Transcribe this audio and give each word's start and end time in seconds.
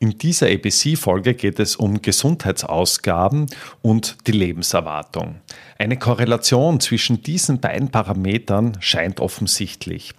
In 0.00 0.16
dieser 0.16 0.46
ABC-Folge 0.46 1.34
geht 1.34 1.58
es 1.58 1.74
um 1.74 2.00
Gesundheitsausgaben 2.00 3.46
und 3.82 4.16
die 4.28 4.32
Lebenserwartung. 4.32 5.40
Eine 5.76 5.96
Korrelation 5.96 6.78
zwischen 6.78 7.22
diesen 7.22 7.60
beiden 7.60 7.90
Parametern 7.90 8.76
scheint 8.78 9.18
offensichtlich. 9.18 10.14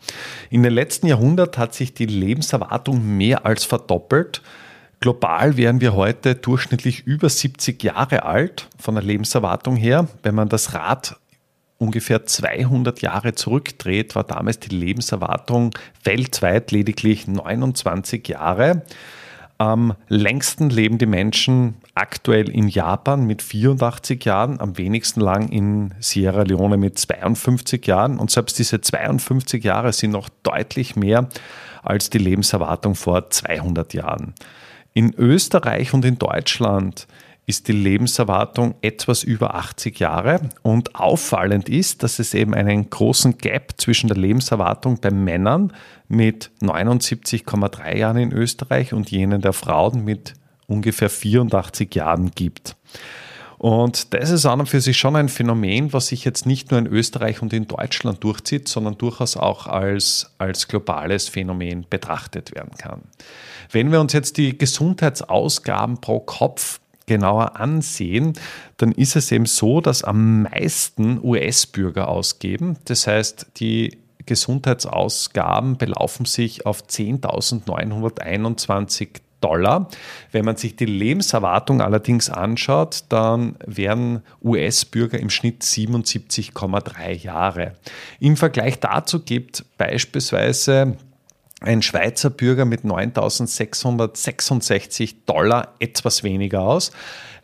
In 0.50 0.64
den 0.64 0.74
letzten 0.74 1.08
Jahrhunderten 1.08 1.62
hat 1.62 1.74
sich 1.74 1.94
die 1.94 2.08
Lebenserwartung 2.08 3.18
mehr 3.18 3.46
als 3.46 3.64
verdoppelt. 3.64 4.42
Global 5.00 5.56
wären 5.56 5.80
wir 5.80 5.96
heute 5.96 6.36
durchschnittlich 6.36 7.08
über 7.08 7.30
70 7.30 7.82
Jahre 7.82 8.24
alt 8.24 8.68
von 8.78 8.96
der 8.96 9.04
Lebenserwartung 9.04 9.78
her. 9.78 10.10
Wenn 10.24 10.36
man 10.36 10.50
das 10.50 10.74
Rad 10.74 11.16
ungefähr 11.78 12.26
200 12.26 13.02
Jahre 13.02 13.34
zurückdreht, 13.34 14.14
war 14.14 14.26
damals 14.26 14.60
die 14.60 14.76
Lebenserwartung 14.76 15.72
weltweit 16.04 16.72
lediglich 16.72 17.28
29 17.28 18.28
Jahre. 18.28 18.84
Am 19.60 19.94
längsten 20.08 20.70
leben 20.70 21.00
die 21.00 21.06
Menschen 21.06 21.76
aktuell 21.94 22.50
in 22.50 22.70
Japan 22.70 23.26
mit 23.26 23.42
84 23.42 24.24
Jahren, 24.24 24.62
am 24.62 24.78
wenigsten 24.78 25.20
lang 25.20 25.50
in 25.50 25.94
Sierra 26.00 26.44
Leone 26.44 26.78
mit 26.78 26.98
52 26.98 27.86
Jahren. 27.86 28.20
Und 28.20 28.32
selbst 28.32 28.58
diese 28.58 28.80
52 28.80 29.62
Jahre 29.62 29.92
sind 29.92 30.12
noch 30.12 30.30
deutlich 30.44 30.96
mehr 30.96 31.28
als 31.84 32.10
die 32.10 32.20
Lebenserwartung 32.20 32.96
vor 32.96 33.30
200 33.30 33.94
Jahren. 33.94 34.34
In 34.94 35.14
Österreich 35.14 35.94
und 35.94 36.06
in 36.06 36.18
Deutschland 36.18 37.06
ist 37.50 37.68
die 37.68 37.72
Lebenserwartung 37.72 38.76
etwas 38.82 39.24
über 39.24 39.56
80 39.56 40.00
Jahre 40.00 40.40
und 40.62 40.94
auffallend 40.94 41.68
ist, 41.68 42.04
dass 42.04 42.20
es 42.20 42.36
eben 42.36 42.54
einen 42.54 42.92
großen 42.92 43.40
Gap 43.40 43.74
zwischen 43.78 44.08
der 44.08 44.18
Lebenserwartung 44.18 45.00
bei 45.02 45.10
Männern 45.10 45.74
mit 46.08 46.52
79,3 46.62 47.98
Jahren 47.98 48.18
in 48.18 48.32
Österreich 48.32 48.94
und 48.94 49.10
jenen 49.10 49.42
der 49.42 49.54
Frauen 49.54 50.06
mit 50.06 50.36
ungefähr 50.68 51.10
84 51.10 51.96
Jahren 51.96 52.30
gibt. 52.36 52.76
Und 53.58 54.14
das 54.14 54.30
ist 54.30 54.46
an 54.46 54.60
und 54.60 54.70
für 54.70 54.80
sich 54.80 54.98
schon 54.98 55.16
ein 55.16 55.28
Phänomen, 55.28 55.92
was 55.92 56.10
sich 56.10 56.26
jetzt 56.26 56.46
nicht 56.46 56.70
nur 56.70 56.80
in 56.80 56.86
Österreich 56.86 57.42
und 57.42 57.52
in 57.52 57.68
Deutschland 57.68 58.24
durchzieht, 58.24 58.68
sondern 58.68 58.96
durchaus 59.00 59.36
auch 59.36 59.66
als, 59.66 60.36
als 60.38 60.68
globales 60.68 61.28
Phänomen 61.28 61.88
betrachtet 61.90 62.54
werden 62.54 62.76
kann. 62.78 63.02
Wenn 63.72 63.92
wir 63.92 64.00
uns 64.02 64.14
jetzt 64.14 64.38
die 64.38 64.56
Gesundheitsausgaben 64.56 66.00
pro 66.00 66.20
Kopf 66.20 66.80
genauer 67.10 67.60
ansehen, 67.60 68.32
dann 68.78 68.94
ist 68.94 69.18
es 69.18 69.30
eben 69.34 69.46
so, 69.46 69.82
dass 69.82 70.06
am 70.06 70.44
meisten 70.44 71.20
US-Bürger 71.22 72.08
ausgeben. 72.08 72.78
Das 72.86 73.08
heißt, 73.08 73.48
die 73.58 73.98
Gesundheitsausgaben 74.26 75.78
belaufen 75.78 76.26
sich 76.26 76.66
auf 76.66 76.84
10.921 76.84 79.10
Dollar. 79.42 79.90
Wenn 80.32 80.46
man 80.46 80.56
sich 80.58 80.76
die 80.76 80.86
Lebenserwartung 80.86 81.82
allerdings 81.82 82.30
anschaut, 82.30 83.06
dann 83.10 83.56
wären 83.66 84.22
US-Bürger 84.44 85.20
im 85.20 85.30
Schnitt 85.30 85.64
77,3 85.64 87.14
Jahre. 87.14 87.76
Im 88.20 88.38
Vergleich 88.38 88.80
dazu 88.80 89.22
gibt 89.22 89.66
beispielsweise 89.78 90.98
ein 91.62 91.82
Schweizer 91.82 92.30
Bürger 92.30 92.66
mit 92.66 92.84
9.666 92.84 95.16
Dollar 95.26 95.74
etwas 95.80 96.24
weniger 96.24 96.62
aus, 96.62 96.92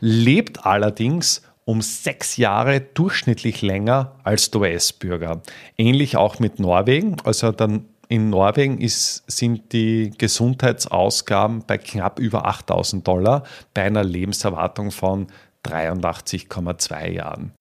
lebt 0.00 0.64
allerdings 0.64 1.42
um 1.64 1.82
sechs 1.82 2.36
Jahre 2.36 2.80
durchschnittlich 2.80 3.60
länger 3.60 4.14
als 4.22 4.50
der 4.50 4.60
US-Bürger. 4.62 5.42
Ähnlich 5.76 6.16
auch 6.16 6.38
mit 6.38 6.60
Norwegen. 6.60 7.16
Also 7.24 7.52
dann 7.52 7.84
in 8.08 8.30
Norwegen 8.30 8.80
ist, 8.80 9.24
sind 9.26 9.72
die 9.72 10.12
Gesundheitsausgaben 10.16 11.64
bei 11.66 11.76
knapp 11.76 12.20
über 12.20 12.46
8000 12.46 13.06
Dollar 13.06 13.42
bei 13.74 13.82
einer 13.82 14.04
Lebenserwartung 14.04 14.92
von 14.92 15.26
83,2 15.64 17.10
Jahren. 17.10 17.52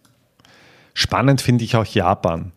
Spannend 0.94 1.42
finde 1.42 1.64
ich 1.64 1.76
auch 1.76 1.86
Japan. 1.86 2.52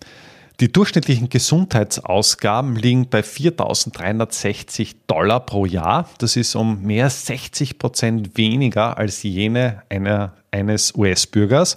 Die 0.60 0.72
durchschnittlichen 0.72 1.28
Gesundheitsausgaben 1.28 2.74
liegen 2.74 3.08
bei 3.08 3.20
4.360 3.20 4.96
Dollar 5.06 5.38
pro 5.38 5.66
Jahr. 5.66 6.08
Das 6.18 6.34
ist 6.34 6.56
um 6.56 6.82
mehr 6.82 7.04
als 7.04 7.26
60 7.26 7.78
Prozent 7.78 8.36
weniger 8.36 8.98
als 8.98 9.22
jene 9.22 9.84
einer, 9.88 10.34
eines 10.50 10.96
US-Bürgers. 10.96 11.76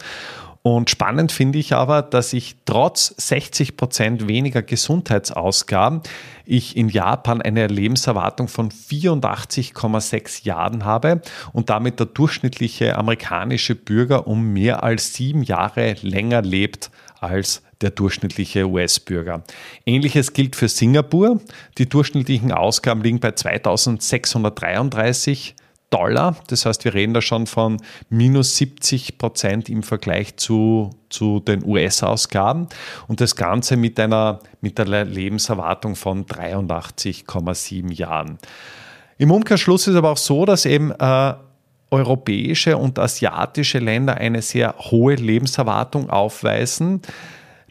Und 0.64 0.90
spannend 0.90 1.32
finde 1.32 1.60
ich 1.60 1.74
aber, 1.74 2.02
dass 2.02 2.34
ich 2.34 2.56
trotz 2.66 3.14
60 3.18 3.78
Prozent 3.78 4.28
weniger 4.28 4.64
Gesundheitsausgaben 4.64 6.02
ich 6.44 6.76
in 6.76 6.90
Japan 6.90 7.40
eine 7.40 7.68
Lebenserwartung 7.68 8.48
von 8.48 8.72
84,6 8.72 10.44
Jahren 10.44 10.86
habe 10.86 11.22
und 11.54 11.70
damit 11.70 12.00
der 12.00 12.08
durchschnittliche 12.08 12.98
amerikanische 12.98 13.76
Bürger 13.76 14.26
um 14.26 14.54
mehr 14.54 14.82
als 14.82 15.14
sieben 15.14 15.44
Jahre 15.44 15.98
länger 16.02 16.42
lebt 16.42 16.90
als 17.20 17.62
der 17.82 17.90
durchschnittliche 17.92 18.68
US-Bürger. 18.68 19.44
Ähnliches 19.86 20.34
gilt 20.34 20.56
für 20.56 20.68
Singapur. 20.68 21.40
Die 21.78 21.90
durchschnittlichen 21.90 22.52
Ausgaben 22.52 23.02
liegen 23.02 23.20
bei 23.20 23.32
2633 23.32 25.56
Dollar. 25.92 26.38
Das 26.48 26.66
heißt, 26.66 26.84
wir 26.86 26.94
reden 26.94 27.14
da 27.14 27.22
schon 27.22 27.46
von 27.46 27.78
minus 28.10 28.58
70 28.58 29.18
Prozent 29.18 29.70
im 29.70 29.84
Vergleich 29.84 30.38
zu, 30.38 30.90
zu 31.10 31.42
den 31.42 31.64
US-Ausgaben 31.66 32.68
und 33.08 33.22
das 33.22 33.36
Ganze 33.36 33.78
mit 33.78 34.00
einer, 34.00 34.40
mit 34.62 34.80
einer 34.80 35.06
Lebenserwartung 35.06 35.96
von 35.96 36.26
83,7 36.26 37.94
Jahren. 37.94 38.40
Im 39.18 39.32
Umkehrschluss 39.32 39.88
ist 39.88 39.96
aber 39.96 40.12
auch 40.12 40.18
so, 40.18 40.46
dass 40.46 40.66
eben 40.66 40.92
äh, 40.92 41.34
europäische 41.92 42.78
und 42.78 42.98
asiatische 42.98 43.80
Länder 43.80 44.16
eine 44.16 44.42
sehr 44.42 44.74
hohe 44.80 45.16
Lebenserwartung 45.16 46.10
aufweisen. 46.10 47.02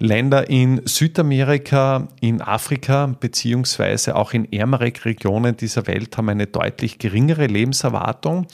Länder 0.02 0.48
in 0.48 0.80
Südamerika, 0.86 2.08
in 2.22 2.40
Afrika 2.40 3.14
beziehungsweise 3.20 4.16
auch 4.16 4.32
in 4.32 4.50
ärmere 4.50 4.90
Regionen 5.04 5.58
dieser 5.58 5.86
Welt 5.86 6.16
haben 6.16 6.30
eine 6.30 6.46
deutlich 6.46 6.98
geringere 6.98 7.46
Lebenserwartung. 7.46 8.46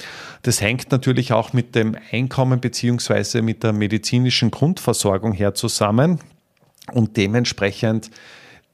Das 0.42 0.60
hängt 0.60 0.90
natürlich 0.90 1.32
auch 1.32 1.52
mit 1.52 1.76
dem 1.76 1.96
Einkommen 2.10 2.60
beziehungsweise 2.60 3.42
mit 3.42 3.62
der 3.62 3.72
medizinischen 3.72 4.50
Grundversorgung 4.50 5.32
her 5.32 5.54
zusammen 5.54 6.18
und 6.92 7.16
dementsprechend 7.16 8.10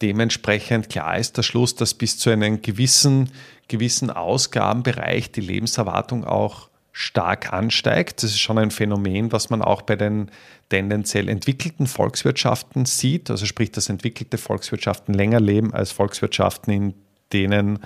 dementsprechend 0.01 0.89
klar 0.89 1.17
ist 1.19 1.37
der 1.37 1.43
Schluss, 1.43 1.75
dass 1.75 1.95
bis 1.95 2.19
zu 2.19 2.31
einem 2.31 2.61
gewissen, 2.61 3.31
gewissen 3.69 4.11
Ausgabenbereich 4.11 5.31
die 5.31 5.43
Lebenserwartung 5.43 6.25
auch 6.25 6.69
stark 6.93 7.53
ansteigt. 7.53 8.23
Das 8.23 8.31
ist 8.31 8.41
schon 8.41 8.59
ein 8.59 8.71
Phänomen, 8.71 9.33
was 9.33 9.51
man 9.51 9.63
auch 9.63 9.83
bei 9.83 9.97
den 9.97 10.31
tendenziell 10.69 11.29
entwickelten 11.29 11.87
Volkswirtschaften 11.87 12.85
sieht. 12.85 13.31
Also 13.31 13.47
sprich, 13.47 13.73
dass 13.73 13.89
entwickelte 13.89 14.39
Volkswirtschaften 14.39 15.15
länger 15.15 15.41
leben 15.41 15.73
als 15.75 15.91
Volkswirtschaften, 15.91 16.73
in 16.73 16.95
denen 17.33 17.81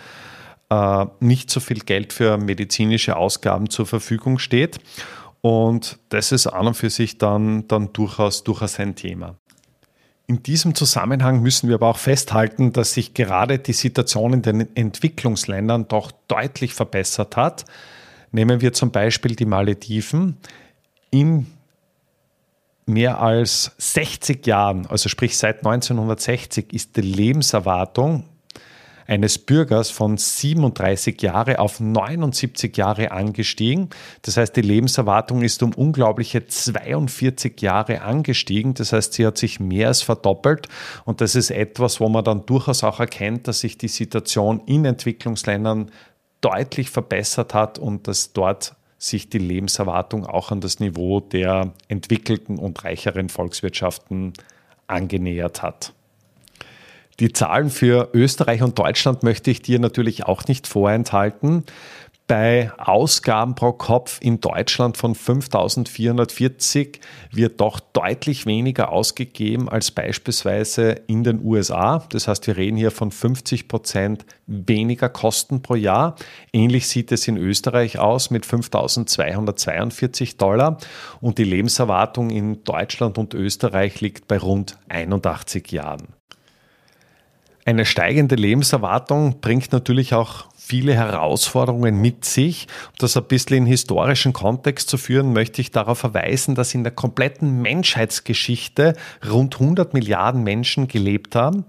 äh, 0.71 1.07
nicht 1.21 1.51
so 1.51 1.61
viel 1.61 1.81
Geld 1.81 2.13
für 2.13 2.37
medizinische 2.37 3.17
Ausgaben 3.17 3.71
zur 3.71 3.87
Verfügung 3.87 4.39
steht. 4.39 4.79
Und 5.41 5.99
das 6.09 6.33
ist 6.33 6.49
an 6.49 6.67
und 6.67 6.75
für 6.75 6.91
sich 6.91 7.19
dann, 7.19 7.69
dann 7.69 7.93
durchaus, 7.93 8.43
durchaus 8.43 8.81
ein 8.81 8.97
Thema. 8.97 9.37
In 10.27 10.43
diesem 10.43 10.75
Zusammenhang 10.75 11.41
müssen 11.41 11.69
wir 11.69 11.77
aber 11.77 11.87
auch 11.89 11.99
festhalten, 11.99 12.73
dass 12.73 12.95
sich 12.95 13.15
gerade 13.15 13.61
die 13.61 13.73
Situation 13.73 14.33
in 14.33 14.43
den 14.43 14.77
Entwicklungsländern 14.77 15.87
doch 15.87 16.11
deutlich 16.27 16.75
verbessert 16.75 17.37
hat. 17.37 17.65
Nehmen 18.37 18.61
wir 18.61 18.75
zum 18.75 18.91
Beispiel 18.91 19.35
die 19.35 19.47
Malediven. 19.47 20.37
In 21.11 21.47
mehr 22.85 23.19
als 23.19 23.73
60 23.79 24.47
Jahren, 24.47 24.85
also 24.89 25.09
sprich 25.09 25.39
seit 25.39 25.65
1960, 25.65 26.75
ist 26.75 26.99
die 26.99 27.01
Lebenserwartung 27.01 28.25
eines 29.07 29.39
Bürgers 29.39 29.89
von 29.89 30.19
37 30.19 31.23
Jahre 31.23 31.61
auf 31.61 31.81
79 31.81 32.77
Jahre 32.77 33.11
angestiegen. 33.11 33.89
Das 34.21 34.37
heißt, 34.37 34.55
die 34.55 34.61
Lebenserwartung 34.61 35.41
ist 35.41 35.63
um 35.63 35.73
unglaubliche 35.73 36.47
42 36.47 37.59
Jahre 37.63 38.03
angestiegen. 38.03 38.75
Das 38.75 38.93
heißt, 38.93 39.15
sie 39.15 39.25
hat 39.25 39.39
sich 39.39 39.61
mehr 39.61 39.89
als 39.89 40.03
verdoppelt. 40.03 40.69
Und 41.07 41.23
das 41.23 41.37
ist 41.37 41.51
etwas, 41.51 42.01
wo 42.01 42.11
man 42.11 42.23
dann 42.23 42.45
durchaus 42.45 42.85
auch 42.85 43.01
erkennt, 43.01 43.49
dass 43.49 43.61
sich 43.61 43.79
die 43.79 43.89
Situation 43.89 44.61
in 44.67 44.85
Entwicklungsländern 44.85 45.91
deutlich 46.47 46.91
verbessert 46.91 47.55
hat 47.55 47.79
und 47.79 48.07
dass 48.07 48.33
dort 48.33 48.77
sich 48.99 49.29
die 49.29 49.39
Lebenserwartung 49.39 50.25
auch 50.25 50.53
an 50.53 50.61
das 50.61 50.79
Niveau 50.79 51.19
der 51.21 51.73
entwickelten 51.89 52.59
und 52.59 52.85
reicheren 52.85 53.29
Volkswirtschaften 53.29 54.33
angenähert 54.87 55.63
hat. 55.63 55.93
Die 57.19 57.33
Zahlen 57.33 57.71
für 57.71 58.11
Österreich 58.13 58.63
und 58.63 58.79
Deutschland 58.79 59.23
möchte 59.23 59.51
ich 59.51 59.61
dir 59.61 59.81
natürlich 59.81 60.27
auch 60.27 60.47
nicht 60.47 60.67
vorenthalten 60.67 61.65
bei 62.27 62.73
Ausgaben 62.79 63.55
pro 63.55 63.73
Kopf 63.73 64.19
in 64.21 64.41
Deutschland 64.41 64.97
von 64.97 65.15
5440 65.15 67.01
wird 67.31 67.61
doch 67.61 67.79
deutlich 67.79 68.47
weniger 68.47 68.91
ausgegeben 68.91 69.69
als 69.69 69.93
beispielsweise 69.93 70.91
in 71.07 71.23
den 71.23 71.45
USA. 71.45 72.05
Das 72.11 72.27
heißt, 72.27 72.47
wir 72.49 72.57
reden 72.57 72.77
hier 72.77 72.91
von 72.91 73.13
50 73.13 73.69
Prozent 73.69 74.27
weniger 74.47 75.09
Kosten 75.09 75.63
pro 75.63 75.77
Jahr. 75.77 76.17
Ähnlich 76.53 76.89
sieht 76.89 77.13
es 77.13 77.29
in 77.29 77.37
Österreich 77.37 77.99
aus 77.99 78.31
mit 78.31 78.45
5242 78.45 80.37
Dollar 80.37 80.79
und 81.21 81.39
die 81.39 81.45
Lebenserwartung 81.45 82.31
in 82.31 82.65
Deutschland 82.65 83.19
und 83.19 83.35
Österreich 83.35 84.01
liegt 84.01 84.27
bei 84.27 84.39
rund 84.39 84.79
81 84.89 85.71
Jahren. 85.71 86.09
Eine 87.67 87.85
steigende 87.85 88.37
Lebenserwartung 88.37 89.41
bringt 89.41 89.73
natürlich 89.73 90.15
auch 90.15 90.47
viele 90.67 90.95
Herausforderungen 90.95 92.01
mit 92.01 92.25
sich. 92.25 92.67
Um 92.89 92.95
das 92.99 93.17
ein 93.17 93.25
bisschen 93.25 93.59
in 93.59 93.67
historischen 93.67 94.33
Kontext 94.33 94.89
zu 94.89 94.99
führen, 94.99 95.33
möchte 95.33 95.61
ich 95.61 95.71
darauf 95.71 95.99
verweisen, 95.99 96.57
dass 96.57 96.75
in 96.75 96.83
der 96.83 96.93
kompletten 96.93 97.63
Menschheitsgeschichte 97.63 98.95
rund 99.31 99.61
100 99.61 99.95
Milliarden 99.95 100.43
Menschen 100.43 100.89
gelebt 100.89 101.37
haben. 101.37 101.65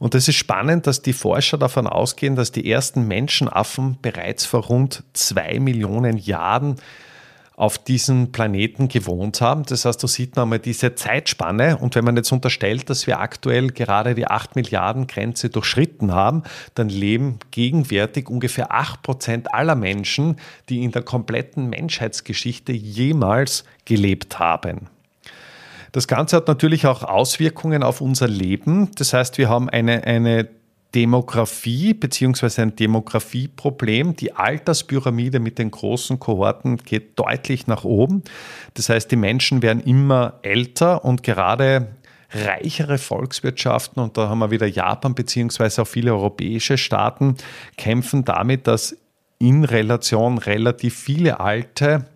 Und 0.00 0.16
es 0.16 0.26
ist 0.26 0.34
spannend, 0.34 0.88
dass 0.88 1.02
die 1.02 1.12
Forscher 1.12 1.56
davon 1.56 1.86
ausgehen, 1.86 2.34
dass 2.34 2.50
die 2.50 2.68
ersten 2.68 3.06
Menschenaffen 3.06 3.98
bereits 4.02 4.44
vor 4.44 4.64
rund 4.64 5.04
zwei 5.12 5.60
Millionen 5.60 6.16
Jahren 6.16 6.76
auf 7.62 7.78
diesem 7.78 8.32
Planeten 8.32 8.88
gewohnt 8.88 9.40
haben. 9.40 9.62
Das 9.62 9.84
heißt, 9.84 10.02
da 10.02 10.08
sieht 10.08 10.34
man 10.34 10.48
mal 10.48 10.58
diese 10.58 10.96
Zeitspanne. 10.96 11.76
Und 11.76 11.94
wenn 11.94 12.04
man 12.04 12.16
jetzt 12.16 12.32
unterstellt, 12.32 12.90
dass 12.90 13.06
wir 13.06 13.20
aktuell 13.20 13.68
gerade 13.68 14.16
die 14.16 14.26
8 14.26 14.56
Milliarden 14.56 15.06
Grenze 15.06 15.48
durchschritten 15.48 16.10
haben, 16.10 16.42
dann 16.74 16.88
leben 16.88 17.38
gegenwärtig 17.52 18.28
ungefähr 18.28 18.72
8 18.72 19.04
Prozent 19.04 19.54
aller 19.54 19.76
Menschen, 19.76 20.40
die 20.68 20.82
in 20.82 20.90
der 20.90 21.02
kompletten 21.02 21.70
Menschheitsgeschichte 21.70 22.72
jemals 22.72 23.62
gelebt 23.84 24.40
haben. 24.40 24.88
Das 25.92 26.08
Ganze 26.08 26.38
hat 26.38 26.48
natürlich 26.48 26.86
auch 26.86 27.04
Auswirkungen 27.04 27.84
auf 27.84 28.00
unser 28.00 28.26
Leben. 28.26 28.90
Das 28.96 29.12
heißt, 29.12 29.38
wir 29.38 29.48
haben 29.48 29.70
eine, 29.70 30.02
eine 30.02 30.48
Demografie 30.94 31.94
beziehungsweise 31.94 32.62
ein 32.62 32.76
Demografieproblem. 32.76 34.16
Die 34.16 34.32
Alterspyramide 34.34 35.40
mit 35.40 35.58
den 35.58 35.70
großen 35.70 36.18
Kohorten 36.18 36.76
geht 36.76 37.18
deutlich 37.18 37.66
nach 37.66 37.84
oben. 37.84 38.22
Das 38.74 38.88
heißt, 38.88 39.10
die 39.10 39.16
Menschen 39.16 39.62
werden 39.62 39.82
immer 39.82 40.38
älter 40.42 41.04
und 41.04 41.22
gerade 41.22 41.88
reichere 42.34 42.98
Volkswirtschaften, 42.98 44.02
und 44.02 44.16
da 44.16 44.28
haben 44.28 44.38
wir 44.38 44.50
wieder 44.50 44.66
Japan 44.66 45.14
beziehungsweise 45.14 45.82
auch 45.82 45.86
viele 45.86 46.12
europäische 46.12 46.78
Staaten, 46.78 47.36
kämpfen 47.76 48.24
damit, 48.24 48.66
dass 48.66 48.96
in 49.38 49.64
Relation 49.64 50.38
relativ 50.38 50.96
viele 50.96 51.40
Alte 51.40 52.06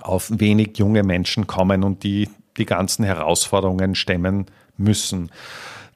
auf 0.00 0.30
wenig 0.30 0.78
junge 0.78 1.02
Menschen 1.02 1.46
kommen 1.46 1.84
und 1.84 2.02
die 2.02 2.28
die 2.56 2.66
ganzen 2.66 3.04
Herausforderungen 3.04 3.94
stemmen 3.94 4.46
müssen. 4.76 5.30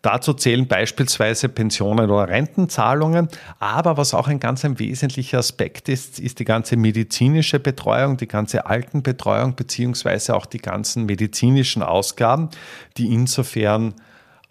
Dazu 0.08 0.32
zählen 0.32 0.66
beispielsweise 0.66 1.50
Pensionen 1.50 2.08
oder 2.08 2.30
Rentenzahlungen. 2.30 3.28
Aber 3.58 3.98
was 3.98 4.14
auch 4.14 4.26
ein 4.26 4.40
ganz 4.40 4.64
ein 4.64 4.78
wesentlicher 4.78 5.36
Aspekt 5.36 5.90
ist, 5.90 6.18
ist 6.18 6.38
die 6.38 6.46
ganze 6.46 6.78
medizinische 6.78 7.60
Betreuung, 7.60 8.16
die 8.16 8.26
ganze 8.26 8.64
Altenbetreuung 8.64 9.54
beziehungsweise 9.54 10.34
auch 10.34 10.46
die 10.46 10.60
ganzen 10.60 11.04
medizinischen 11.04 11.82
Ausgaben, 11.82 12.48
die 12.96 13.12
insofern 13.12 13.92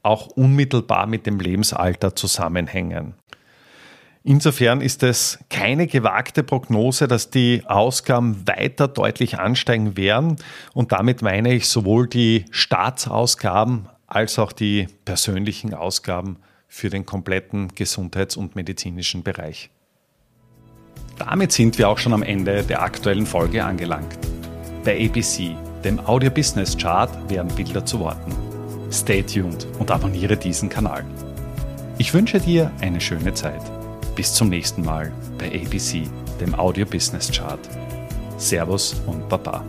auch 0.03 0.27
unmittelbar 0.27 1.07
mit 1.07 1.25
dem 1.25 1.39
Lebensalter 1.39 2.15
zusammenhängen. 2.15 3.15
Insofern 4.23 4.79
ist 4.79 5.01
es 5.01 5.39
keine 5.49 5.87
gewagte 5.87 6.43
Prognose, 6.43 7.07
dass 7.07 7.31
die 7.31 7.63
Ausgaben 7.65 8.47
weiter 8.47 8.87
deutlich 8.87 9.39
ansteigen 9.39 9.97
werden. 9.97 10.35
Und 10.75 10.91
damit 10.91 11.23
meine 11.23 11.51
ich 11.51 11.67
sowohl 11.67 12.07
die 12.07 12.45
Staatsausgaben 12.51 13.89
als 14.07 14.39
auch 14.39 14.51
die 14.51 14.87
persönlichen 15.05 15.73
Ausgaben 15.73 16.37
für 16.67 16.89
den 16.89 17.05
kompletten 17.05 17.69
Gesundheits- 17.75 18.37
und 18.37 18.55
medizinischen 18.55 19.23
Bereich. 19.23 19.69
Damit 21.17 21.51
sind 21.51 21.77
wir 21.77 21.89
auch 21.89 21.97
schon 21.97 22.13
am 22.13 22.23
Ende 22.23 22.63
der 22.63 22.81
aktuellen 22.81 23.25
Folge 23.25 23.63
angelangt. 23.63 24.17
Bei 24.83 25.05
ABC, 25.05 25.55
dem 25.83 25.99
Audio 25.99 26.29
Business 26.29 26.77
Chart, 26.77 27.09
werden 27.29 27.53
Bilder 27.55 27.85
zu 27.85 27.99
Worten. 27.99 28.31
Stay 28.91 29.21
tuned 29.21 29.67
und 29.79 29.91
abonniere 29.91 30.37
diesen 30.37 30.69
Kanal. 30.69 31.03
Ich 31.97 32.13
wünsche 32.13 32.39
dir 32.39 32.71
eine 32.79 33.01
schöne 33.01 33.33
Zeit. 33.33 33.61
Bis 34.15 34.33
zum 34.33 34.49
nächsten 34.49 34.83
Mal 34.83 35.11
bei 35.37 35.47
ABC, 35.47 36.03
dem 36.39 36.55
Audio 36.55 36.85
Business 36.85 37.31
Chart. 37.31 37.59
Servus 38.37 39.01
und 39.07 39.27
Baba. 39.27 39.65